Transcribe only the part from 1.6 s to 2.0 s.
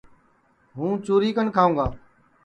گا